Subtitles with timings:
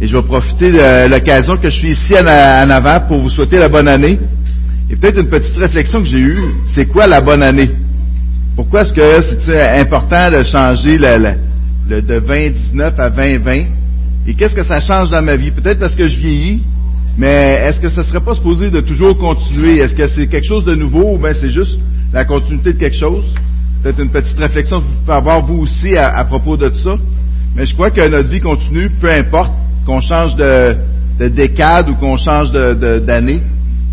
[0.00, 3.58] Et je vais profiter de l'occasion que je suis ici en avant pour vous souhaiter
[3.58, 4.18] la bonne année.
[4.90, 6.38] Et peut-être une petite réflexion que j'ai eue,
[6.74, 7.70] c'est quoi la bonne année?
[8.54, 13.52] Pourquoi est-ce que c'est important de changer le, de 2019 à 2020?
[14.28, 15.50] Et qu'est-ce que ça change dans ma vie?
[15.50, 16.62] Peut-être parce que je vieillis,
[17.16, 19.78] mais est-ce que ça serait pas supposé de toujours continuer?
[19.78, 21.78] Est-ce que c'est quelque chose de nouveau ou bien c'est juste
[22.12, 23.24] la continuité de quelque chose?
[23.82, 26.96] Peut-être une petite réflexion que vous pouvez avoir vous aussi à, propos de ça.
[27.54, 29.52] Mais je crois que notre vie continue, peu importe
[29.86, 33.40] qu'on change de, décade ou qu'on change d'année.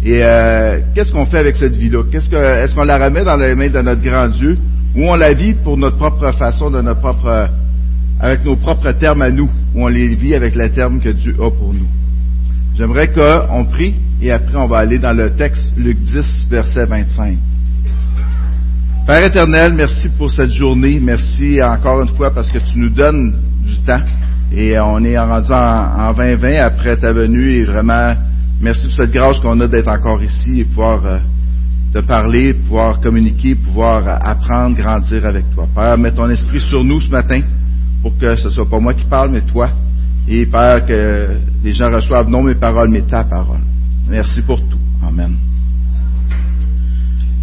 [0.04, 2.04] Et euh, qu'est-ce qu'on fait avec cette vie-là?
[2.12, 4.58] Qu'est-ce que, est-ce qu'on la remet dans les mains de notre grand Dieu
[4.96, 7.50] ou on la vit pour notre propre façon, de notre propre,
[8.20, 11.36] avec nos propres termes à nous, ou on les vit avec les termes que Dieu
[11.36, 11.88] a pour nous?
[12.78, 17.38] J'aimerais qu'on prie et après on va aller dans le texte Luc 10, verset 25.
[19.06, 21.00] Père éternel, merci pour cette journée.
[21.02, 24.02] Merci encore une fois parce que tu nous donnes du temps.
[24.52, 28.16] Et on est rendu en, 2020 après ta venue et vraiment,
[28.62, 31.18] merci pour cette grâce qu'on a d'être encore ici et pouvoir euh,
[31.94, 35.68] te parler, pouvoir communiquer, pouvoir euh, apprendre, grandir avec toi.
[35.74, 37.42] Père, mets ton esprit sur nous ce matin
[38.02, 39.72] pour que ce soit pas moi qui parle, mais toi.
[40.28, 43.62] Et Père, que les gens reçoivent non mes paroles, mais ta parole.
[44.10, 44.80] Merci pour tout.
[45.06, 45.36] Amen.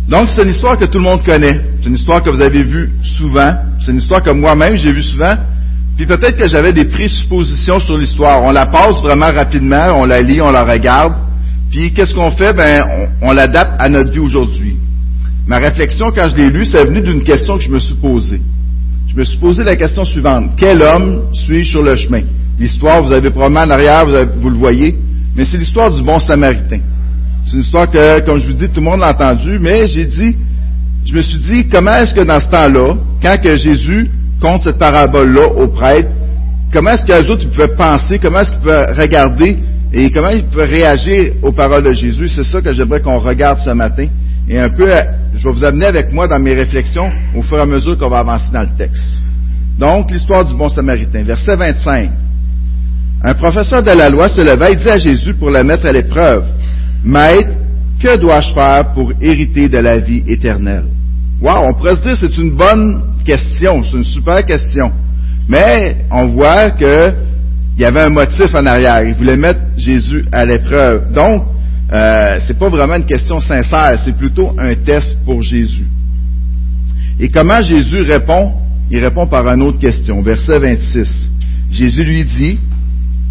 [0.08, 1.60] Donc, c'est une histoire que tout le monde connaît.
[1.80, 3.54] C'est une histoire que vous avez vue souvent.
[3.80, 5.36] C'est une histoire que moi-même j'ai vue souvent.
[6.00, 8.42] Puis peut-être que j'avais des présuppositions sur l'histoire.
[8.42, 11.12] On la passe vraiment rapidement, on la lit, on la regarde.
[11.70, 12.54] Puis qu'est-ce qu'on fait?
[12.54, 14.76] Ben, on, l'adapte à notre vie aujourd'hui.
[15.46, 18.40] Ma réflexion quand je l'ai lu, c'est venu d'une question que je me suis posée.
[19.08, 20.52] Je me suis posé la question suivante.
[20.56, 22.22] Quel homme suis-je sur le chemin?
[22.58, 24.96] L'histoire, vous avez probablement en arrière, vous, vous le voyez,
[25.36, 26.80] mais c'est l'histoire du bon samaritain.
[27.44, 30.06] C'est une histoire que, comme je vous dis, tout le monde l'a entendu, mais j'ai
[30.06, 30.34] dit,
[31.04, 34.08] je me suis dit, comment est-ce que dans ce temps-là, quand que Jésus
[34.40, 36.10] compte cette parabole-là aux prêtres,
[36.72, 39.58] comment est-ce qu'eux autres ils pouvaient penser, comment est-ce qu'ils pouvaient regarder
[39.92, 42.28] et comment ils pouvaient réagir aux paroles de Jésus?
[42.28, 44.06] C'est ça que j'aimerais qu'on regarde ce matin.
[44.48, 44.86] Et un peu,
[45.34, 48.08] je vais vous amener avec moi dans mes réflexions au fur et à mesure qu'on
[48.08, 49.20] va avancer dans le texte.
[49.78, 51.22] Donc, l'histoire du bon samaritain.
[51.22, 52.10] Verset 25.
[53.22, 55.92] Un professeur de la loi se leva et dit à Jésus pour le mettre à
[55.92, 56.44] l'épreuve,
[57.04, 57.50] Maître,
[58.02, 60.84] que dois-je faire pour hériter de la vie éternelle?
[61.40, 63.02] Wow, on pourrait se dire c'est une bonne
[63.38, 64.90] c'est une super question.
[65.48, 67.14] Mais on voit qu'il
[67.78, 69.02] y avait un motif en arrière.
[69.06, 71.12] Il voulait mettre Jésus à l'épreuve.
[71.12, 71.44] Donc,
[71.92, 75.86] euh, c'est pas vraiment une question sincère, c'est plutôt un test pour Jésus.
[77.18, 78.52] Et comment Jésus répond?
[78.92, 81.30] Il répond par une autre question, verset 26.
[81.70, 82.58] Jésus lui dit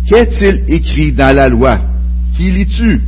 [0.07, 1.79] Qu'est-il écrit dans la loi?
[2.35, 3.01] Qui lis-tu?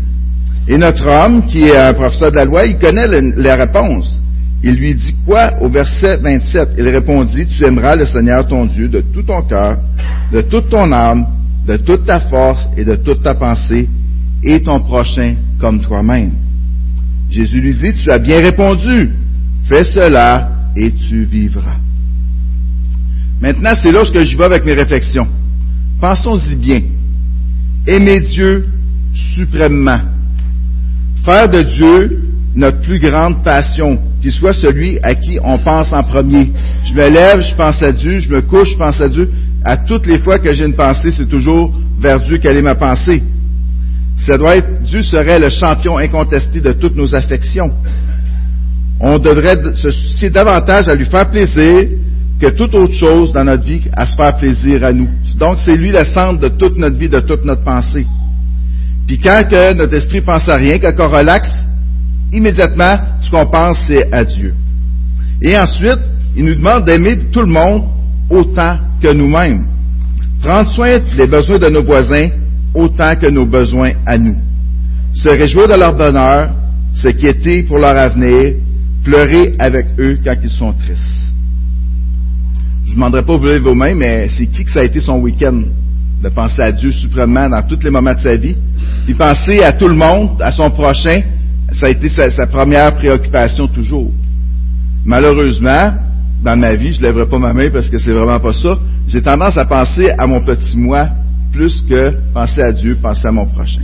[0.67, 4.20] Et notre homme, qui est un professeur de la loi, il connaît la réponse.
[4.63, 5.59] Il lui dit quoi?
[5.61, 9.77] Au verset 27 Il répondit, Tu aimeras le Seigneur ton Dieu de tout ton cœur,
[10.31, 11.25] de toute ton âme,
[11.67, 13.89] de toute ta force et de toute ta pensée,
[14.43, 16.33] et ton prochain comme toi-même.
[17.29, 19.11] Jésus lui dit, Tu as bien répondu,
[19.67, 21.77] fais cela et tu vivras.
[23.41, 25.27] Maintenant, c'est là que j'y vais avec mes réflexions.
[25.99, 26.81] Pensons-y bien.
[27.87, 28.67] Aimer Dieu
[29.35, 29.99] suprêmement.
[31.25, 32.23] Faire de Dieu
[32.55, 36.51] notre plus grande passion, qu'il soit celui à qui on pense en premier.
[36.85, 39.29] Je me lève, je pense à Dieu, je me couche, je pense à Dieu.
[39.63, 42.75] À toutes les fois que j'ai une pensée, c'est toujours vers Dieu quelle est ma
[42.75, 43.23] pensée.
[44.17, 47.71] Ça doit être, Dieu serait le champion incontesté de toutes nos affections.
[48.99, 51.87] On devrait se soucier davantage à lui faire plaisir
[52.39, 55.09] que toute autre chose dans notre vie à se faire plaisir à nous.
[55.37, 58.05] Donc, c'est lui le centre de toute notre vie, de toute notre pensée.
[59.07, 59.41] Puis quand
[59.75, 61.51] notre esprit pense à rien, quand on relaxe,
[62.31, 64.53] immédiatement, ce qu'on pense, c'est à Dieu.
[65.41, 65.99] Et ensuite,
[66.35, 67.83] il nous demande d'aimer tout le monde
[68.29, 69.65] autant que nous-mêmes.
[70.41, 72.29] Prendre soin des besoins de nos voisins
[72.73, 74.37] autant que nos besoins à nous.
[75.13, 76.51] Se réjouir de leur bonheur,
[76.93, 78.53] s'inquiéter pour leur avenir,
[79.03, 81.33] pleurer avec eux quand ils sont tristes.
[82.85, 85.19] Je ne demanderai pas vous lever vous-même, mais c'est qui que ça a été son
[85.19, 85.61] week-end?
[86.21, 88.55] De penser à Dieu suprêmement dans tous les moments de sa vie,
[89.05, 91.21] puis penser à tout le monde, à son prochain,
[91.71, 94.11] ça a été sa, première préoccupation toujours.
[95.05, 95.93] Malheureusement,
[96.43, 98.77] dans ma vie, je ne lèverai pas ma main parce que c'est vraiment pas ça.
[99.07, 101.07] J'ai tendance à penser à mon petit moi
[101.53, 103.83] plus que penser à Dieu, penser à mon prochain.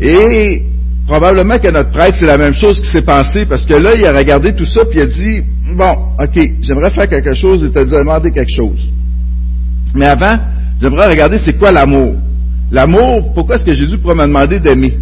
[0.00, 0.62] Et
[1.06, 4.04] probablement que notre prêtre, c'est la même chose qui s'est passé parce que là, il
[4.04, 5.42] a regardé tout ça puis il a dit,
[5.76, 8.90] bon, ok, j'aimerais faire quelque chose et te demander quelque chose.
[9.94, 10.38] Mais avant,
[10.80, 12.16] j'aimerais regarder c'est quoi l'amour.
[12.70, 14.96] L'amour, pourquoi est-ce que Jésus pourrait me demander d'aimer?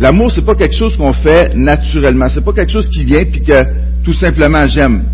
[0.00, 2.26] L'amour, c'est pas quelque chose qu'on fait naturellement.
[2.32, 3.62] C'est pas quelque chose qui vient puis que
[4.02, 5.04] tout simplement j'aime.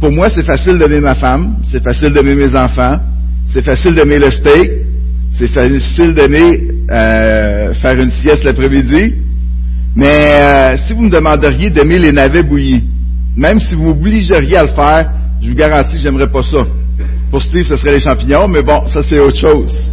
[0.00, 2.98] Pour moi, c'est facile d'aimer ma femme, c'est facile d'aimer mes enfants,
[3.46, 4.70] c'est facile d'aimer le steak,
[5.30, 9.14] c'est facile d'aimer euh, faire une sieste l'après-midi,
[9.94, 12.82] mais euh, si vous me demanderiez d'aimer les navets bouillis,
[13.36, 16.66] même si vous m'obligeriez à le faire, je vous garantis que j'aimerais pas ça.
[17.30, 19.92] Pour Steve, ce serait les champignons, mais bon, ça c'est autre chose.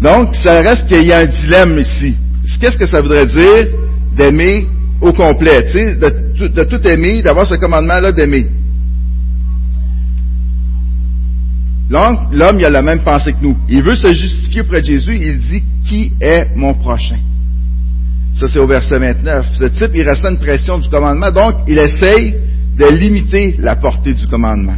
[0.00, 2.14] Donc, ça reste qu'il y a un dilemme ici.
[2.60, 3.68] Qu'est-ce que ça voudrait dire
[4.16, 4.66] d'aimer
[5.00, 8.46] au complet, de, de tout aimer, d'avoir ce commandement-là d'aimer.
[11.90, 13.56] L'homme, il a la même pensée que nous.
[13.68, 15.16] Il veut se justifier auprès de Jésus.
[15.20, 17.18] Il dit, qui est mon prochain?
[18.34, 19.46] Ça, c'est au verset 29.
[19.54, 22.34] Ce type, il ressent une pression du commandement, donc il essaye
[22.76, 24.76] de limiter la portée du commandement.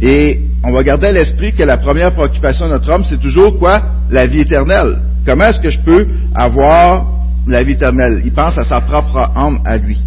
[0.00, 3.58] Et on va garder à l'esprit que la première préoccupation de notre homme, c'est toujours
[3.58, 3.82] quoi?
[4.10, 4.98] La vie éternelle.
[5.24, 7.06] Comment est-ce que je peux avoir
[7.46, 8.22] la vie éternelle?
[8.24, 9.98] Il pense à sa propre âme à lui.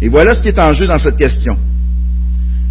[0.00, 1.56] Et voilà ce qui est en jeu dans cette question.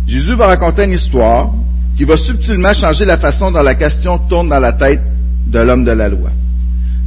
[0.08, 1.54] Jésus va raconter une histoire
[1.98, 5.02] qui va subtilement changer la façon dont la question tourne dans la tête
[5.48, 6.30] de l'homme de la loi.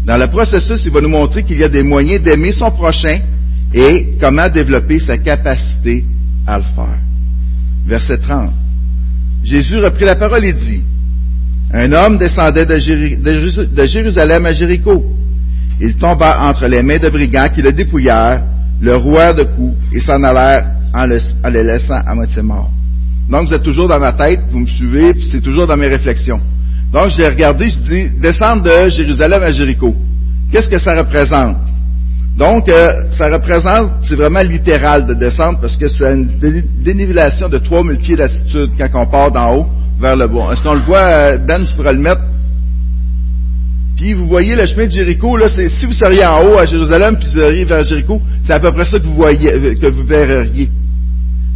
[0.05, 3.21] Dans le processus, il va nous montrer qu'il y a des moyens d'aimer son prochain
[3.75, 6.05] et comment développer sa capacité
[6.47, 6.99] à le faire.
[7.87, 8.51] Verset 30.
[9.45, 10.83] Jésus reprit la parole et dit,
[11.73, 12.79] Un homme descendait de,
[13.87, 15.05] Jérusalem à Jéricho.
[15.81, 18.43] Il tomba entre les mains de brigands qui le dépouillèrent,
[18.81, 22.71] le rouèrent de coups et s'en allèrent en le, laissant à moitié mort.
[23.31, 26.41] Donc, vous toujours dans ma tête, vous me suivez, c'est toujours dans mes réflexions.
[26.91, 29.95] Donc, je l'ai regardé, je dis, descendre de Jérusalem à Jéricho.
[30.51, 31.59] Qu'est-ce que ça représente?
[32.39, 36.39] Donc, euh, ça représente, c'est vraiment littéral de descendre parce que c'est une
[36.83, 39.67] dénivellation de 3000 pieds d'altitude quand on part d'en haut
[40.01, 40.53] vers le bas.
[40.53, 42.21] Est-ce qu'on le voit, euh, Ben, je pourrais le mettre?
[43.97, 46.67] Puis vous voyez le chemin de Jéricho, là, c'est si vous seriez en haut à
[46.67, 49.75] Jérusalem, puis vous seriez vers Jéricho, c'est à peu près ça que vous voyez, euh,
[49.75, 50.69] que vous verriez.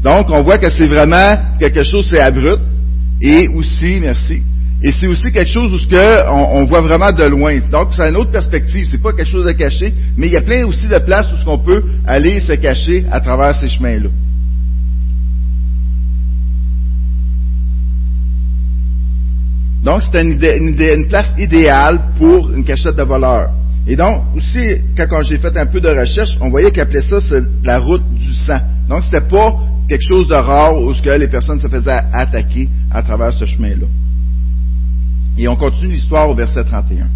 [0.03, 2.61] Donc, on voit que c'est vraiment quelque chose, c'est abrupt,
[3.21, 4.43] et aussi, merci,
[4.83, 7.61] et c'est aussi quelque chose où ce on, voit vraiment de loin.
[7.71, 8.85] Donc, c'est une autre perspective.
[8.91, 11.37] C'est pas quelque chose de caché, mais il y a plein aussi de places où
[11.37, 14.09] ce qu'on peut aller se cacher à travers ces chemins-là.
[19.83, 23.51] Donc, c'est une, place idéale pour une cachette de voleurs.
[23.87, 27.17] Et donc, aussi, quand j'ai fait un peu de recherche, on voyait qu'ils appelaient ça
[27.65, 28.61] la route du sang.
[28.89, 29.59] Donc, c'était pas
[29.89, 33.87] quelque chose de rare où que les personnes se faisaient attaquer à travers ce chemin-là.
[35.37, 37.07] Et on continue l'histoire au verset 31.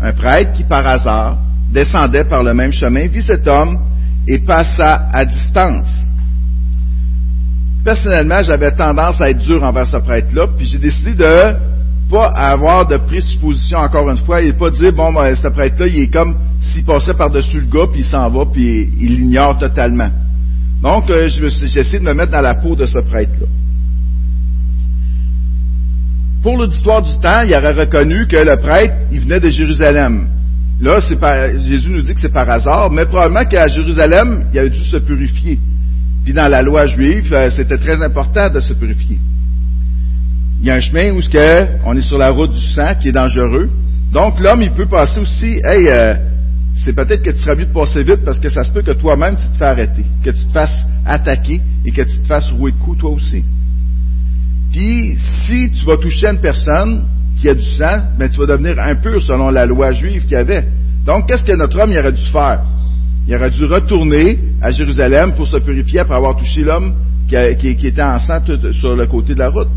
[0.00, 1.38] Un prêtre qui, par hasard,
[1.72, 3.78] descendait par le même chemin, vit cet homme
[4.26, 6.07] et passa à distance.
[7.88, 11.54] Personnellement, j'avais tendance à être dur envers ce prêtre-là, puis j'ai décidé de
[12.10, 16.00] pas avoir de présupposition encore une fois, et pas dire, bon, ben, ce prêtre-là, il
[16.00, 20.10] est comme s'il passait par-dessus le gars, puis il s'en va, puis il l'ignore totalement.
[20.82, 23.46] Donc, euh, j'ai essayé de me mettre dans la peau de ce prêtre-là.
[26.42, 30.28] Pour l'auditoire du temps, il aurait reconnu que le prêtre, il venait de Jérusalem.
[30.82, 30.98] Là,
[31.56, 34.98] Jésus nous dit que c'est par hasard, mais probablement qu'à Jérusalem, il a dû se
[34.98, 35.58] purifier.
[36.28, 39.16] Puis dans la loi juive, euh, c'était très important de se purifier.
[40.60, 41.20] Il y a un chemin où
[41.86, 43.70] on est sur la route du sang qui est dangereux.
[44.12, 46.16] Donc l'homme, il peut passer aussi, hey, euh,
[46.84, 48.90] c'est peut-être que tu seras mieux de passer vite parce que ça se peut que
[48.90, 52.50] toi-même tu te fais arrêter, que tu te fasses attaquer et que tu te fasses
[52.50, 53.42] rouer de coups toi aussi.
[54.70, 55.16] Puis,
[55.46, 57.04] si tu vas toucher une personne
[57.40, 60.36] qui a du sang, ben, tu vas devenir impur selon la loi juive qu'il y
[60.36, 60.66] avait.
[61.06, 62.60] Donc, qu'est-ce que notre homme aurait dû faire?
[63.28, 66.94] Il aurait dû retourner à Jérusalem pour se purifier après avoir touché l'homme
[67.28, 67.36] qui,
[67.86, 68.40] était en sang
[68.72, 69.68] sur le côté de la route.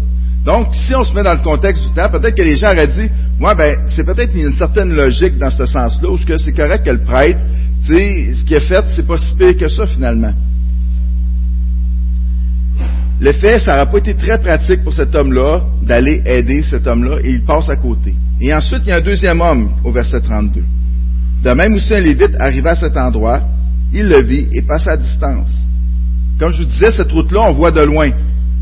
[0.46, 2.88] Donc, si on se met dans le contexte du temps, peut-être que les gens auraient
[2.88, 6.92] dit, moi, ben, c'est peut-être une certaine logique dans ce sens-là, où c'est correct que
[6.92, 7.40] le prêtre,
[7.86, 10.34] tu sais, ce qui est fait, c'est pas si pire que ça, finalement.
[13.20, 17.18] Le fait, ça n'aurait pas été très pratique pour cet homme-là d'aller aider cet homme-là
[17.22, 18.16] et il passe à côté.
[18.40, 20.64] Et ensuite, il y a un deuxième homme au verset 32.
[21.44, 23.42] De même aussi un Lévite arriva à cet endroit,
[23.94, 25.52] il le vit et passa à distance.
[26.40, 28.10] Comme je vous disais, cette route-là, on voit de loin.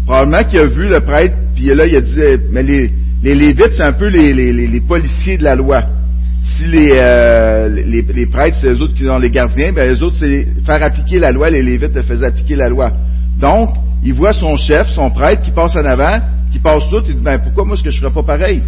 [0.06, 3.74] Probablement qu'il a vu le prêtre, puis là, il a dit, mais les, les Lévites,
[3.74, 5.84] c'est un peu les, les, policiers de la loi.
[6.42, 10.16] Si les, euh, les, prêtres, c'est eux autres qui sont les gardiens, ben eux autres,
[10.20, 12.94] c'est faire appliquer la loi, les Lévites faisaient appliquer la loi.
[13.40, 13.70] Donc,
[14.04, 16.20] il voit son chef, son prêtre, qui passe en avant,
[16.52, 18.64] qui passe tout, il dit, ben, pourquoi moi, est-ce que je ferais pas pareil?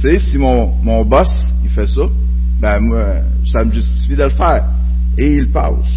[0.00, 1.30] Tu sais, si mon, mon boss,
[1.62, 2.02] il fait ça,
[2.60, 3.14] ben, moi,
[3.50, 4.64] ça me justifie de le faire.
[5.18, 5.88] Et il passe.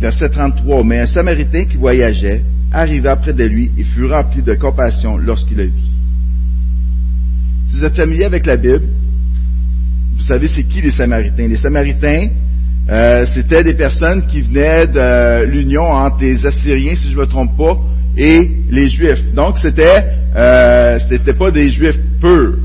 [0.00, 0.84] Verset 33.
[0.84, 2.42] Mais un Samaritain qui voyageait
[2.72, 5.90] arriva près de lui et fut rempli de compassion lorsqu'il le vit.
[7.68, 8.84] Si vous êtes familier avec la Bible,
[10.16, 11.46] vous savez c'est qui les Samaritains.
[11.46, 12.28] Les Samaritains,
[12.90, 17.26] euh, c'était des personnes qui venaient de l'union entre les Assyriens, si je ne me
[17.26, 17.76] trompe pas,
[18.16, 19.22] et les Juifs.
[19.34, 20.04] Donc c'était
[20.36, 22.56] euh, c'était pas des Juifs purs.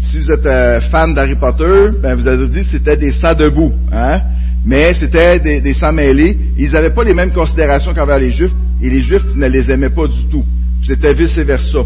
[0.00, 3.34] Si vous êtes euh, fan d'Harry Potter, ben vous avez dit que c'était des sangs
[3.34, 4.20] debout, hein?
[4.64, 6.36] Mais c'était des, des mêlés.
[6.56, 8.52] Ils n'avaient pas les mêmes considérations qu'envers les Juifs,
[8.82, 10.44] et les Juifs ne les aimaient pas du tout.
[10.86, 11.78] C'était vice versa.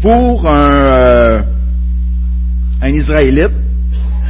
[0.00, 1.42] Pour un, euh,
[2.82, 3.52] un Israélite,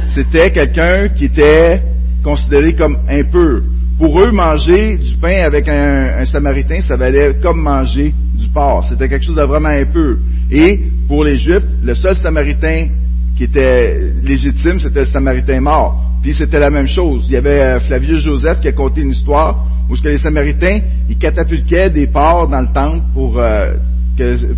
[0.07, 1.81] c'était quelqu'un qui était
[2.23, 3.61] considéré comme impur.
[3.97, 8.85] Pour eux, manger du pain avec un, samaritain, ça valait comme manger du porc.
[8.89, 10.17] C'était quelque chose de vraiment impur.
[10.51, 12.87] Et pour les Juifs, le seul samaritain
[13.35, 16.03] qui était légitime, c'était le samaritain mort.
[16.21, 17.25] Puis c'était la même chose.
[17.27, 20.17] Il y avait euh, Flavius Joseph qui a conté une histoire où ce que les
[20.17, 23.73] Samaritains, ils catapultaient des porcs dans le temple pour, euh,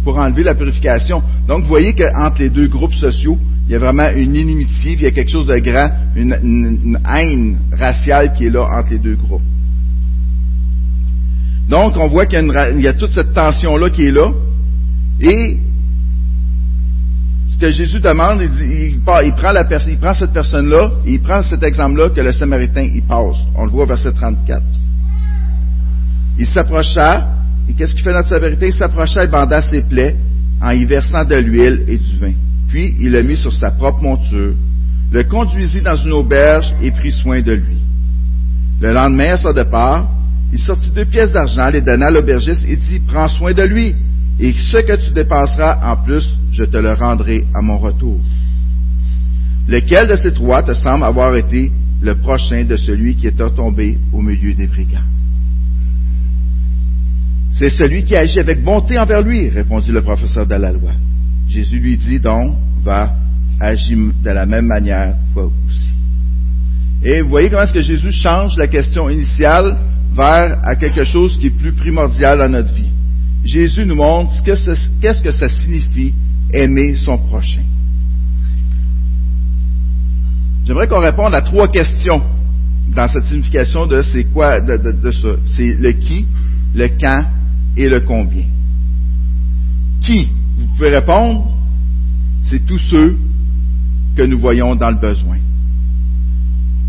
[0.03, 1.21] pour enlever la purification.
[1.47, 5.01] Donc vous voyez qu'entre les deux groupes sociaux, il y a vraiment une inimitié, il
[5.01, 9.15] y a quelque chose de grand, une, haine raciale qui est là entre les deux
[9.15, 9.41] groupes.
[11.69, 12.45] Donc, on voit qu'il
[12.79, 14.29] y, a toute cette tension-là qui est là.
[15.21, 15.57] Et
[17.61, 22.81] que Jésus demande, il, prend, cette personne-là, et il prend cet exemple-là que le Samaritain
[22.81, 23.37] il passe.
[23.55, 24.63] On le voit au verset 34.
[26.39, 27.27] Il s'approcha,
[27.69, 28.65] et qu'est-ce qu'il fait notre Samaritain?
[28.65, 30.15] Il s'approcha et banda ses plaies
[30.59, 32.33] en y versant de l'huile et du vin.
[32.67, 34.55] Puis il le mit sur sa propre monture,
[35.11, 37.77] le conduisit dans une auberge et prit soin de lui.
[38.81, 40.09] Le lendemain, à son départ,
[40.51, 43.95] il sortit deux pièces d'argent, les donna à l'aubergiste et dit, prends soin de lui,
[44.41, 48.19] et ce que tu dépenseras en plus, je te le rendrai à mon retour.
[49.67, 51.71] Lequel de ces trois te semble avoir été
[52.01, 55.05] le prochain de celui qui est tombé au milieu des brigands?
[57.53, 60.91] C'est celui qui agit avec bonté envers lui, répondit le professeur de la loi.
[61.47, 63.13] Jésus lui dit donc, va
[63.59, 65.93] agir de la même manière toi aussi.
[67.03, 69.77] Et vous voyez comment est-ce que Jésus change la question initiale
[70.15, 72.91] vers à quelque chose qui est plus primordial dans notre vie.
[73.43, 76.13] Jésus nous montre qu'est-ce que ça signifie
[76.53, 77.63] aimer son prochain.
[80.65, 82.21] J'aimerais qu'on réponde à trois questions
[82.95, 85.29] dans cette signification de c'est quoi de, ça.
[85.55, 86.25] C'est le qui,
[86.75, 87.21] le quand
[87.77, 88.45] et le combien.
[90.01, 91.51] Qui vous pouvez répondre,
[92.43, 93.17] c'est tous ceux
[94.15, 95.37] que nous voyons dans le besoin.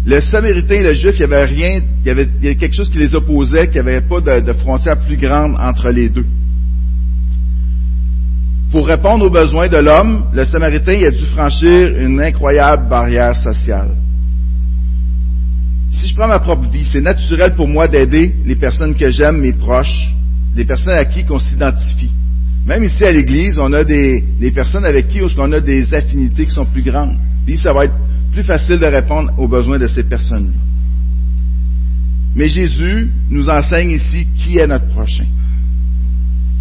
[0.04, 2.98] Le Samaritain et le Juif, il y avait rien, il y avait, quelque chose qui
[2.98, 6.26] les opposait, qu'il n'y avait pas de frontière plus grande entre les deux.
[8.72, 13.90] Pour répondre aux besoins de l'homme, le Samaritain a dû franchir une incroyable barrière sociale.
[15.90, 19.42] Si je prends ma propre vie, c'est naturel pour moi d'aider les personnes que j'aime,
[19.42, 20.08] mes proches,
[20.56, 22.10] des personnes à qui on s'identifie.
[22.64, 24.24] Même ici à l'Église, on a des,
[24.54, 27.18] personnes avec qui on a des affinités qui sont plus grandes.
[27.44, 27.94] Puis ça va être
[28.32, 30.58] plus facile de répondre aux besoins de ces personnes-là.
[32.34, 35.26] Mais Jésus nous enseigne ici qui est notre prochain.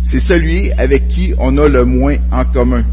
[0.03, 2.83] C'est celui avec qui on a le moins en commun.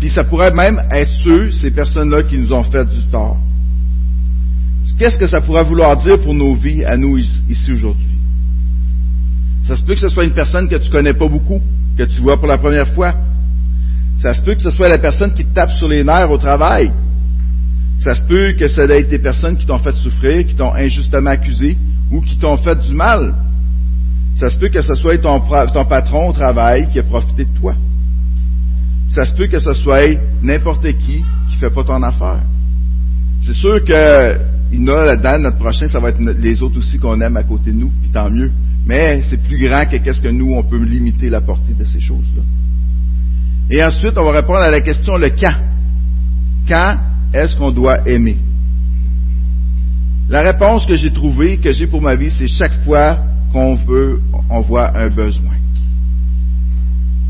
[0.00, 3.36] Puis ça pourrait même être ceux, ces personnes-là, qui nous ont fait du tort.
[4.98, 8.06] Qu'est-ce que ça pourrait vouloir dire pour nos vies à nous ici aujourd'hui?
[9.64, 11.60] Ça se peut que ce soit une personne que tu connais pas beaucoup,
[11.96, 13.14] que tu vois pour la première fois.
[14.20, 16.38] Ça se peut que ce soit la personne qui te tape sur les nerfs au
[16.38, 16.90] travail.
[17.98, 21.30] Ça se peut que ce soit des personnes qui t'ont fait souffrir, qui t'ont injustement
[21.30, 21.76] accusé
[22.10, 23.34] ou qui t'ont fait du mal.
[24.38, 27.74] Ça se peut que ce soit ton, patron au travail qui a profité de toi.
[29.08, 32.42] Ça se peut que ce soit n'importe qui qui fait pas ton affaire.
[33.42, 34.38] C'est sûr que
[34.70, 37.42] il y a là-dedans, notre prochain, ça va être les autres aussi qu'on aime à
[37.42, 38.52] côté de nous, puis tant mieux.
[38.86, 42.00] Mais c'est plus grand que qu'est-ce que nous, on peut limiter la portée de ces
[42.00, 42.42] choses-là.
[43.70, 45.56] Et ensuite, on va répondre à la question le quand.
[46.68, 46.96] Quand
[47.32, 48.36] est-ce qu'on doit aimer?
[50.28, 53.18] La réponse que j'ai trouvée, que j'ai pour ma vie, c'est chaque fois
[53.52, 55.54] qu'on veut, on voit un besoin.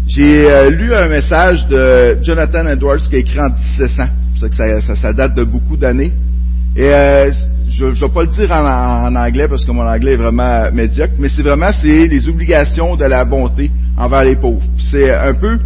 [0.09, 4.03] J'ai euh, lu un message de Jonathan Edwards qui a écrit en 1700.
[4.41, 6.13] Ça, ça, date de beaucoup d'années.
[6.77, 7.31] Et euh,
[7.69, 11.15] je ne vais pas le dire en, anglais parce que mon anglais est vraiment médiocre,
[11.19, 14.63] mais c'est vraiment c'est les obligations de la bonté envers les pauvres.
[14.91, 15.59] C'est un peu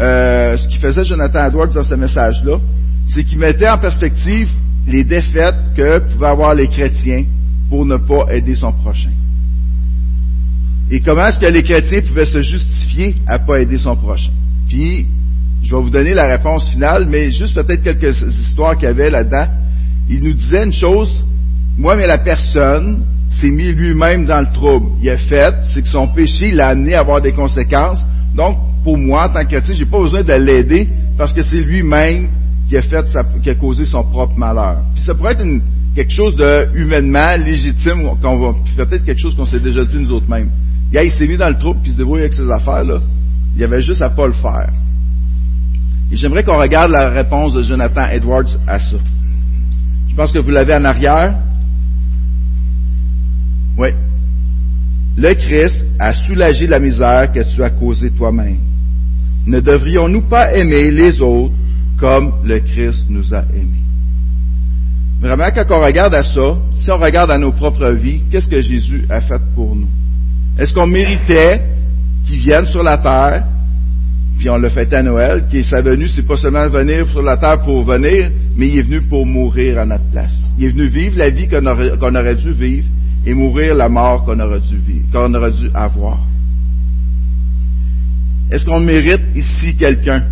[0.00, 2.58] euh, ce qui faisait Jonathan Edwards dans ce message-là,
[3.06, 4.48] c'est qu'il mettait en perspective
[4.86, 7.24] les défaites que pouvaient avoir les chrétiens
[7.68, 9.10] pour ne pas aider son prochain.
[10.90, 14.30] Et comment est-ce que les chrétiens pouvaient se justifier à ne pas aider son prochain?
[14.68, 15.06] Puis,
[15.62, 19.10] je vais vous donner la réponse finale, mais juste peut-être quelques histoires qu'il y avait
[19.10, 19.46] là-dedans.
[20.08, 21.24] Il nous disait une chose,
[21.78, 24.96] moi, mais la personne s'est mis lui-même dans le trouble.
[25.00, 28.02] Il a fait, c'est que son péché l'a amené à avoir des conséquences.
[28.34, 31.60] Donc, pour moi, en tant que chrétien, j'ai pas besoin de l'aider parce que c'est
[31.60, 32.28] lui-même
[32.68, 33.04] qui a fait,
[33.42, 34.78] qui a causé son propre malheur.
[34.94, 35.44] Puis ça pourrait être
[35.94, 38.08] quelque chose de humainement légitime,
[38.76, 40.50] peut-être quelque chose qu'on s'est déjà dit nous autres mêmes.
[40.92, 43.00] Gars, il s'est mis dans le trouble puis il se débrouille avec ses affaires, là.
[43.54, 44.70] Il y avait juste à pas le faire.
[46.10, 48.96] Et j'aimerais qu'on regarde la réponse de Jonathan Edwards à ça.
[50.08, 51.36] Je pense que vous l'avez en arrière.
[53.78, 53.88] Oui.
[55.16, 58.58] Le Christ a soulagé la misère que tu as causée toi-même.
[59.46, 61.54] Ne devrions-nous pas aimer les autres
[61.98, 63.84] comme le Christ nous a aimés?
[65.20, 68.60] Vraiment, quand on regarde à ça, si on regarde à nos propres vies, qu'est-ce que
[68.60, 69.88] Jésus a fait pour nous?
[70.60, 71.62] Est-ce qu'on méritait
[72.26, 73.44] qu'il vienne sur la terre,
[74.38, 77.38] puis on l'a fait à Noël, qui sa venue, c'est pas seulement venir sur la
[77.38, 80.34] terre pour venir, mais il est venu pour mourir à notre place.
[80.58, 82.86] Il est venu vivre la vie qu'on aurait, qu'on aurait dû vivre
[83.24, 86.20] et mourir la mort qu'on aurait dû vivre, qu'on aurait dû avoir.
[88.52, 90.24] Est-ce qu'on mérite ici quelqu'un?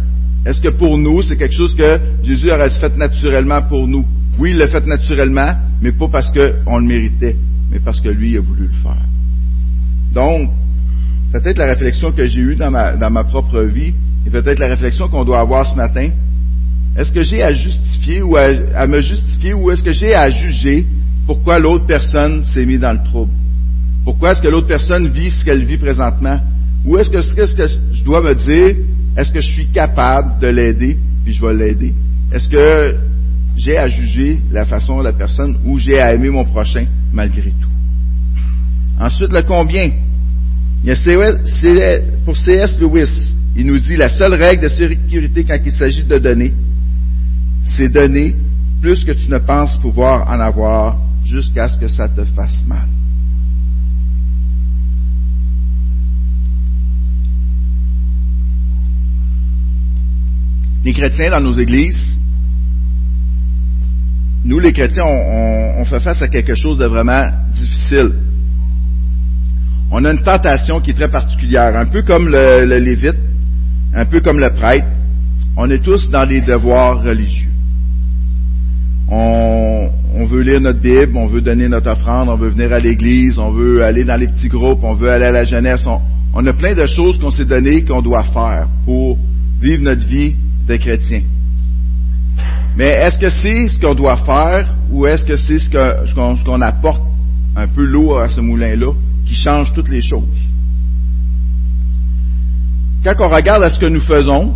[0.44, 4.04] Est-ce que pour nous, c'est quelque chose que Jésus aurait fait naturellement pour nous?
[4.38, 7.36] Oui, il l'a fait naturellement, mais pas parce qu'on le méritait,
[7.70, 9.06] mais parce que lui a voulu le faire.
[10.18, 10.50] Donc,
[11.32, 13.94] peut-être la réflexion que j'ai eue dans ma, propre vie,
[14.26, 16.10] et peut-être la réflexion qu'on doit avoir ce matin,
[16.96, 20.84] est-ce que j'ai à justifier ou à, me justifier ou est-ce que j'ai à juger
[21.24, 23.30] pourquoi l'autre personne s'est mise dans le trouble?
[24.04, 26.40] Pourquoi est-ce que l'autre personne vit ce qu'elle vit présentement?
[26.84, 28.74] Ou est-ce que, ce que je dois me dire,
[29.16, 31.94] est-ce que je suis capable de l'aider, puis je vais l'aider?
[32.32, 32.96] Est-ce que
[33.56, 37.50] j'ai à juger la façon de la personne ou j'ai à aimer mon prochain malgré
[37.50, 37.68] tout?
[39.00, 39.90] Ensuite, le combien?
[40.84, 42.78] Y a pour C.S.
[42.78, 46.54] Lewis, il nous dit la seule règle de sécurité quand il s'agit de donner,
[47.76, 48.36] c'est donner
[48.80, 52.86] plus que tu ne penses pouvoir en avoir jusqu'à ce que ça te fasse mal.
[60.84, 62.16] Les chrétiens dans nos églises,
[64.44, 68.12] nous, les chrétiens, on, fait face à quelque chose de vraiment difficile.
[69.90, 73.16] On a une tentation qui est très particulière, un peu comme le, lévite,
[73.94, 74.86] un peu comme le prêtre.
[75.56, 77.48] On est tous dans des devoirs religieux.
[79.10, 83.38] On, veut lire notre Bible, on veut donner notre offrande, on veut venir à l'église,
[83.38, 85.84] on veut aller dans les petits groupes, on veut aller à la jeunesse.
[85.86, 86.00] On,
[86.34, 89.16] on a plein de choses qu'on s'est données qu'on doit faire pour
[89.60, 90.34] vivre notre vie
[90.68, 91.22] de chrétien.
[92.76, 97.02] Mais est-ce que c'est ce qu'on doit faire ou est-ce que c'est ce qu'on apporte
[97.56, 98.92] un peu l'eau à ce moulin-là?
[99.28, 100.24] Qui change toutes les choses?
[103.04, 104.54] Quand on regarde à ce que nous faisons,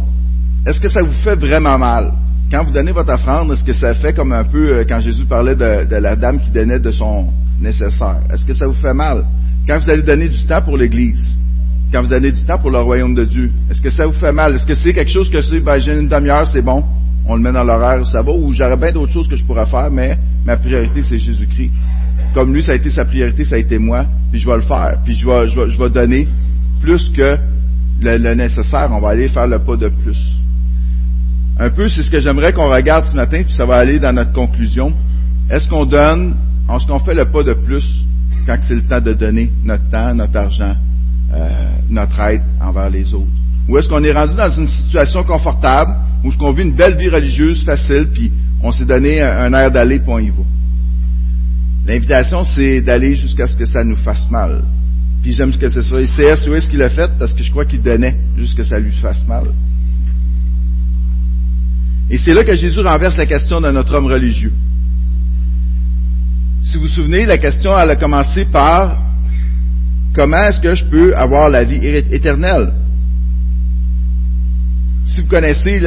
[0.66, 2.12] est-ce que ça vous fait vraiment mal?
[2.50, 5.24] Quand vous donnez votre offrande, est-ce que ça fait comme un peu euh, quand Jésus
[5.24, 7.28] parlait de, de la dame qui donnait de son
[7.61, 8.20] nécessaire?
[8.32, 9.24] Est-ce que ça vous fait mal?
[9.66, 11.37] Quand vous allez donner du temps pour l'Église,
[11.92, 14.32] quand vous donnez du temps pour le royaume de Dieu, est-ce que ça vous fait
[14.32, 14.54] mal?
[14.54, 16.82] Est-ce que c'est quelque chose que c'est, ben, j'ai une demi-heure, c'est bon?
[17.26, 19.66] on le met dans l'horaire, ça va, ou j'aurais bien d'autres choses que je pourrais
[19.66, 21.70] faire, mais ma priorité, c'est Jésus-Christ.
[22.34, 24.62] Comme lui, ça a été sa priorité, ça a été moi, puis je vais le
[24.62, 26.26] faire, puis je vais, je vais, donner
[26.80, 27.36] plus que
[28.00, 30.18] le, nécessaire, on va aller faire le pas de plus.
[31.58, 34.12] Un peu, c'est ce que j'aimerais qu'on regarde ce matin, puis ça va aller dans
[34.12, 34.92] notre conclusion.
[35.50, 36.34] Est-ce qu'on donne,
[36.74, 37.84] est-ce qu'on fait le pas de plus
[38.46, 40.74] quand c'est le temps de donner notre temps, notre argent,
[41.34, 41.48] euh,
[41.90, 43.30] notre aide envers les autres?
[43.68, 45.92] Ou est-ce qu'on est rendu dans une situation confortable,
[46.24, 49.70] où est-ce qu'on vit une belle vie religieuse facile, puis on s'est donné un air
[49.70, 50.42] d'aller, puis on y va?
[51.86, 54.62] L'invitation, c'est d'aller jusqu'à ce que ça nous fasse mal.
[55.22, 56.00] Puis j'aime ce que c'est ça.
[56.00, 58.76] Et c'est ce qu'il a fait, parce que je crois qu'il donnait jusqu'à ce que
[58.76, 59.46] ça lui fasse mal.
[62.10, 64.52] Et c'est là que Jésus renverse la question de notre homme religieux.
[66.62, 68.98] Si vous vous souvenez, la question, elle a commencé par
[70.14, 72.72] comment est-ce que je peux avoir la vie éternelle?
[75.12, 75.80] si vous connaissez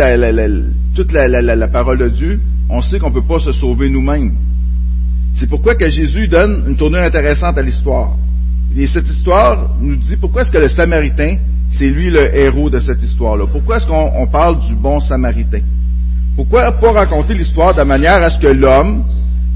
[0.93, 4.34] toute la, parole de Dieu, on sait qu'on ne peut pas se sauver nous-mêmes.
[5.36, 8.15] C'est pourquoi que Jésus donne une tournure intéressante à l'histoire.
[8.78, 11.38] Et cette histoire nous dit pourquoi est-ce que le Samaritain,
[11.69, 13.45] c'est lui le héros de cette histoire-là?
[13.52, 15.62] Pourquoi est-ce qu'on parle du bon Samaritain?
[16.36, 19.06] Pourquoi pas raconter l'histoire de manière à ce que l'homme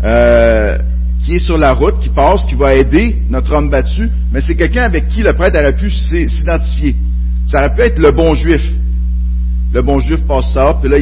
[0.03, 0.77] euh,
[1.19, 4.55] qui est sur la route, qui passe, qui va aider notre homme battu, mais c'est
[4.55, 6.95] quelqu'un avec qui le prêtre aurait pu s'identifier.
[7.47, 8.61] Ça aurait pu être le bon juif,
[9.73, 10.97] le bon juif passe ça, puis là,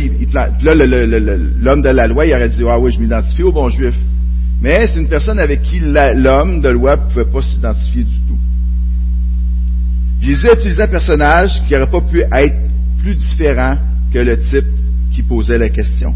[0.75, 3.93] l'homme de la loi, il aurait dit, ah oui, je m'identifie au bon juif.
[4.61, 8.37] Mais c'est une personne avec qui l'homme de loi ne pouvait pas s'identifier du tout.
[10.21, 12.55] Jésus a utilisé un personnage qui n'aurait pas pu être
[12.99, 13.77] plus différent
[14.11, 14.65] que le type
[15.11, 16.13] qui posait la question.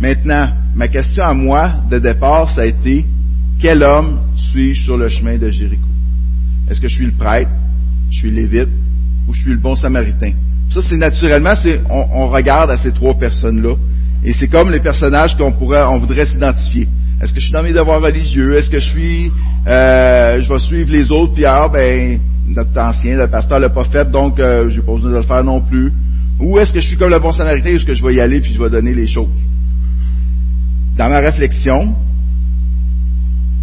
[0.00, 3.04] Maintenant, ma question à moi de départ, ça a été,
[3.60, 5.86] quel homme suis-je sur le chemin de Jéricho?
[6.68, 7.50] Est-ce que je suis le prêtre?
[8.10, 8.70] Je suis lévite?
[9.26, 10.32] ou je suis le bon samaritain?
[10.70, 13.76] Ça, c'est naturellement, c'est, on, regarde à ces trois personnes-là,
[14.24, 16.88] et c'est comme les personnages qu'on pourrait, on voudrait s'identifier.
[17.22, 18.56] Est-ce que je suis dans mes devoirs religieux?
[18.56, 19.30] Est-ce que je suis
[19.66, 23.84] euh, je vais suivre les autres, puis ah, ben, notre ancien, le pasteur l'a pas
[23.84, 25.90] fait, donc euh, je n'ai pas besoin de le faire non plus.
[26.40, 28.40] Ou est-ce que je suis comme le bon samaritain, est-ce que je vais y aller,
[28.40, 29.28] puis je vais donner les choses?
[30.98, 31.94] Dans ma réflexion,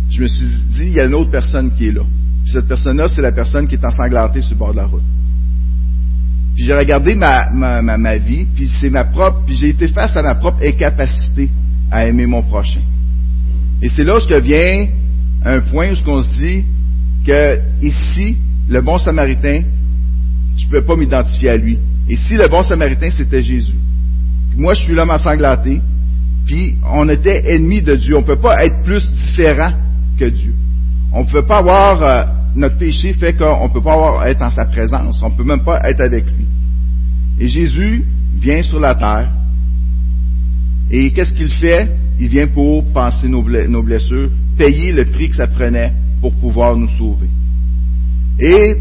[0.10, 2.02] je me suis dit, il y a une autre personne qui est là.
[2.44, 5.04] Puis cette personne-là, c'est la personne qui est ensanglantée sur le bord de la route.
[6.56, 10.16] Puis j'ai regardé ma, ma, ma, vie, puis c'est ma propre, puis j'ai été face
[10.16, 11.50] à ma propre incapacité
[11.90, 12.82] à aimer mon prochain.
[13.82, 14.88] Et c'est là où je vient
[15.44, 16.64] un point où on se dit
[17.26, 18.38] que ici,
[18.70, 19.62] le bon samaritain,
[20.58, 21.80] je ne peux pas m'identifier à lui.
[22.10, 23.76] Et si le bon samaritain, c'était Jésus?
[24.56, 25.82] Moi, je suis l'homme ensanglanté,
[26.46, 28.18] puis on était ennemis de Dieu.
[28.18, 29.72] On ne peut pas être plus différent
[30.20, 30.54] que Dieu.
[31.14, 32.24] On ne peut pas avoir, euh,
[32.56, 35.22] notre péché fait qu'on ne peut pas être en sa présence.
[35.22, 36.46] On ne peut même pas être avec lui.
[37.40, 39.30] Et Jésus vient sur la terre.
[40.90, 41.90] Et qu'est-ce qu'il fait?
[42.20, 46.90] Il vient pour penser nos blessures, payer le prix que ça prenait pour pouvoir nous
[46.90, 47.28] sauver.
[48.40, 48.76] Et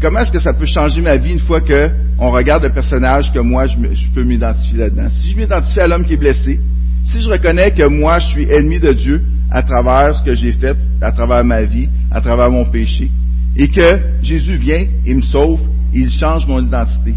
[0.00, 3.32] comment est-ce que ça peut changer ma vie une fois que on regarde le personnage
[3.32, 3.76] que moi je,
[4.14, 5.08] peux m'identifier là-dedans?
[5.08, 6.60] Si je m'identifie à l'homme qui est blessé,
[7.04, 10.52] si je reconnais que moi je suis ennemi de Dieu à travers ce que j'ai
[10.52, 13.10] fait, à travers ma vie, à travers mon péché,
[13.56, 15.60] et que Jésus vient, il me sauve,
[15.92, 17.14] il change mon identité.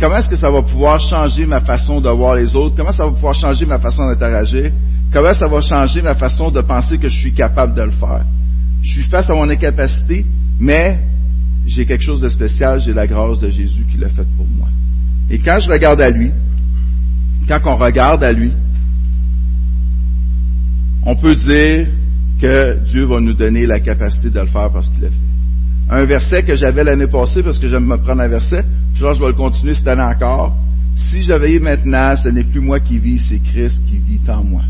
[0.00, 2.74] Comment est-ce que ça va pouvoir changer ma façon de voir les autres?
[2.76, 4.72] Comment ça va pouvoir changer ma façon d'interagir?
[5.12, 8.24] Comment ça va changer ma façon de penser que je suis capable de le faire?
[8.82, 10.24] Je suis face à mon incapacité,
[10.58, 10.98] mais
[11.66, 14.68] j'ai quelque chose de spécial, j'ai la grâce de Jésus qui l'a fait pour moi.
[15.30, 16.32] Et quand je regarde à lui,
[17.48, 18.52] quand on regarde à lui,
[21.04, 21.86] on peut dire
[22.40, 25.14] que Dieu va nous donner la capacité de le faire parce qu'il l'a fait.
[25.90, 28.62] Un verset que j'avais l'année passée, parce que j'aime me prendre un verset,
[28.94, 30.56] puis là je vais le continuer cette année encore.
[30.94, 34.62] Si j'avais maintenant, ce n'est plus moi qui vis, c'est Christ qui vit en moi.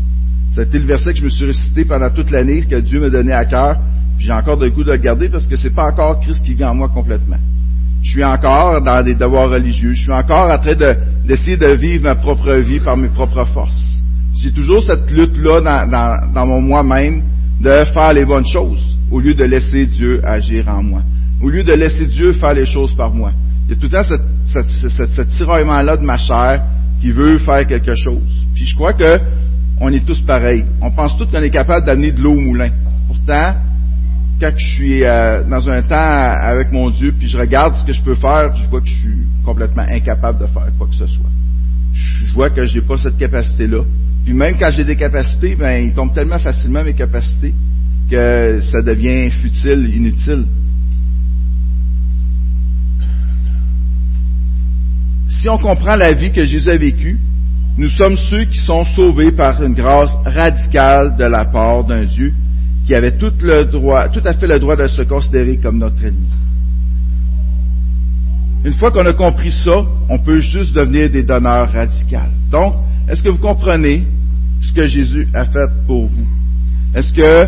[0.51, 3.33] C'était le verset que je me suis récité pendant toute l'année, que Dieu me donnait
[3.33, 3.77] à cœur.
[4.19, 6.63] J'ai encore le goût de le garder parce que c'est pas encore Christ qui vit
[6.63, 7.39] en moi complètement.
[8.03, 9.93] Je suis encore dans des devoirs religieux.
[9.93, 10.75] Je suis encore en train
[11.25, 14.02] d'essayer de, vivre ma propre vie par mes propres forces.
[14.35, 15.61] J'ai toujours cette lutte-là
[16.33, 17.23] dans, mon moi-même
[17.61, 21.01] de faire les bonnes choses au lieu de laisser Dieu agir en moi.
[21.41, 23.31] Au lieu de laisser Dieu faire les choses par moi.
[23.65, 26.63] Il y a tout le temps ce tiraillement-là de ma chair
[26.99, 28.45] qui veut faire quelque chose.
[28.53, 29.19] Puis je crois que
[29.79, 30.65] on est tous pareils.
[30.81, 32.69] On pense tous qu'on est capable d'amener de l'eau au moulin.
[33.07, 33.55] Pourtant,
[34.39, 37.93] quand je suis euh, dans un temps avec mon Dieu, puis je regarde ce que
[37.93, 41.05] je peux faire, je vois que je suis complètement incapable de faire quoi que ce
[41.05, 41.29] soit.
[41.93, 43.83] Je vois que j'ai pas cette capacité-là.
[44.23, 47.53] Puis même quand j'ai des capacités, ben, ils tombent tellement facilement mes capacités
[48.09, 50.45] que ça devient futile, inutile.
[55.27, 57.19] Si on comprend la vie que Jésus a vécue,
[57.77, 62.33] nous sommes ceux qui sont sauvés par une grâce radicale de la part d'un Dieu
[62.85, 66.03] qui avait tout, le droit, tout à fait le droit de se considérer comme notre
[66.03, 66.27] ennemi.
[68.65, 72.17] Une fois qu'on a compris ça, on peut juste devenir des donneurs radicaux.
[72.49, 72.75] Donc,
[73.09, 74.03] est-ce que vous comprenez
[74.61, 76.27] ce que Jésus a fait pour vous?
[76.95, 77.47] Est-ce que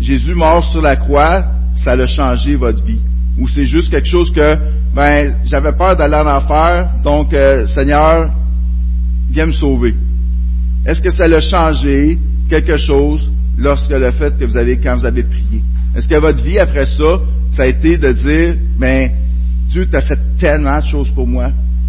[0.00, 3.00] Jésus mort sur la croix, ça a changé votre vie?
[3.38, 4.56] Ou c'est juste quelque chose que,
[4.94, 8.30] ben, j'avais peur d'aller en enfer, donc, euh, Seigneur,
[9.30, 9.94] viens me sauver.
[10.86, 15.06] Est-ce que ça l'a changé quelque chose lorsque le fait que vous avez, quand vous
[15.06, 15.62] avez prié?
[15.94, 17.20] Est-ce que votre vie après ça,
[17.52, 19.10] ça a été de dire, ben,
[19.70, 21.46] Dieu t'a fait tellement de choses pour moi,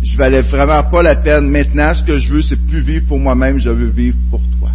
[0.07, 1.49] je valais vraiment pas la peine.
[1.49, 4.69] Maintenant, ce que je veux, c'est plus vivre pour moi-même, je veux vivre pour toi.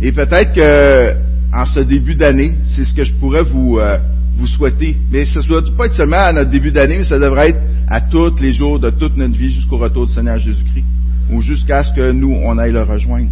[0.00, 1.14] Et peut-être que,
[1.54, 3.98] en ce début d'année, c'est ce que je pourrais vous, euh,
[4.36, 4.96] vous souhaiter.
[5.10, 7.60] Mais ce ne doit pas être seulement à notre début d'année, mais ça devrait être
[7.88, 10.84] à tous les jours de toute notre vie jusqu'au retour du Seigneur Jésus-Christ
[11.30, 13.30] ou jusqu'à ce que nous, on aille le rejoindre.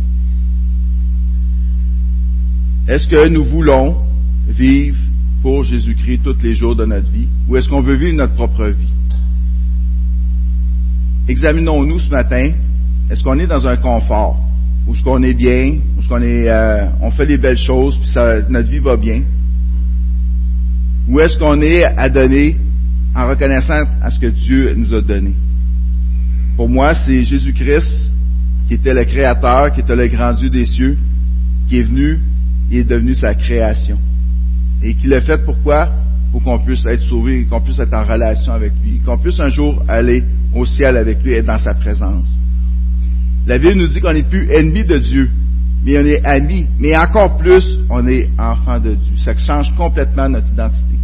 [2.87, 3.97] Est-ce que nous voulons
[4.49, 4.99] vivre
[5.43, 8.67] pour Jésus-Christ tous les jours de notre vie ou est-ce qu'on veut vivre notre propre
[8.67, 9.00] vie?
[11.31, 12.51] Examinons-nous ce matin.
[13.09, 14.37] Est-ce qu'on est dans un confort?
[14.87, 15.79] Ou est-ce qu'on est bien?
[15.97, 18.11] Ou est-ce qu'on euh, on fait les belles choses puis
[18.49, 19.23] notre vie va bien?
[21.09, 22.57] Ou est-ce qu'on est à donner
[23.15, 25.31] en reconnaissant à ce que Dieu nous a donné?
[26.57, 28.13] Pour moi, c'est Jésus-Christ
[28.67, 30.99] qui était le Créateur, qui était le grand Dieu des cieux,
[31.69, 32.19] qui est venu
[32.73, 33.99] et est devenu sa création.
[34.83, 35.91] Et qui l'a fait pourquoi?
[36.33, 39.51] Pour qu'on puisse être sauvé, qu'on puisse être en relation avec lui, qu'on puisse un
[39.51, 40.23] jour aller
[40.55, 42.29] au ciel avec lui être dans sa présence.
[43.47, 45.31] La Bible nous dit qu'on n'est plus ennemi de Dieu,
[45.85, 49.13] mais on est ami, mais encore plus, on est enfant de Dieu.
[49.25, 50.95] Ça change complètement notre identité.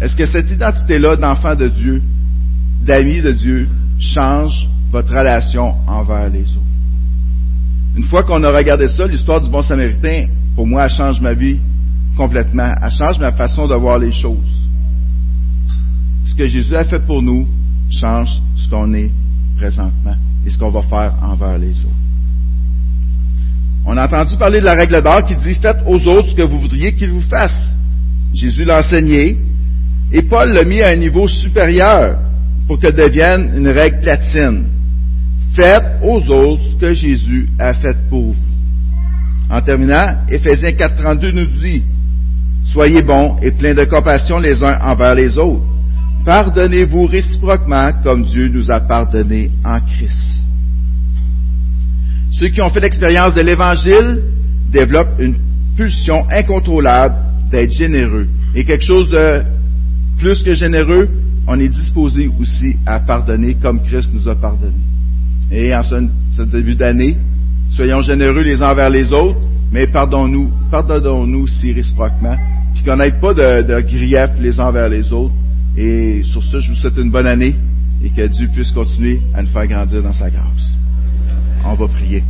[0.00, 2.02] Est-ce que cette identité-là d'enfant de Dieu,
[2.84, 3.68] d'ami de Dieu,
[3.98, 6.60] change votre relation envers les autres?
[7.96, 11.32] Une fois qu'on a regardé ça, l'histoire du bon samaritain, pour moi, elle change ma
[11.32, 11.58] vie
[12.16, 12.72] complètement.
[12.82, 14.63] Elle change ma façon de voir les choses.
[16.34, 17.46] Ce que Jésus a fait pour nous
[17.92, 19.12] change ce qu'on est
[19.56, 21.88] présentement et ce qu'on va faire envers les autres.
[23.86, 26.42] On a entendu parler de la règle d'or qui dit faites aux autres ce que
[26.42, 27.76] vous voudriez qu'ils vous fassent.
[28.34, 29.38] Jésus l'a enseigné
[30.10, 32.18] et Paul l'a mis à un niveau supérieur
[32.66, 34.64] pour que devienne une règle platine.
[35.54, 38.36] Faites aux autres ce que Jésus a fait pour vous.
[39.50, 41.84] En terminant, Éphésiens 4.32 nous dit,
[42.72, 45.73] Soyez bons et pleins de compassion les uns envers les autres.
[46.24, 50.40] Pardonnez-vous réciproquement comme Dieu nous a pardonné en Christ.
[52.32, 54.22] Ceux qui ont fait l'expérience de l'Évangile
[54.72, 55.36] développent une
[55.76, 57.14] pulsion incontrôlable
[57.50, 58.26] d'être généreux.
[58.54, 59.42] Et quelque chose de
[60.18, 61.08] plus que généreux,
[61.46, 64.72] on est disposé aussi à pardonner comme Christ nous a pardonné.
[65.52, 67.16] Et en ce, début d'année,
[67.70, 69.38] soyons généreux les uns envers les autres,
[69.70, 72.36] mais pardonnons-nous, pardonnons-nous si réciproquement,
[72.74, 75.34] puis qu'on n'ait pas de, de grief les uns envers les autres.
[75.76, 77.54] Et sur ce, je vous souhaite une bonne année
[78.02, 80.78] et que Dieu puisse continuer à nous faire grandir dans sa grâce.
[81.64, 82.22] On va prier.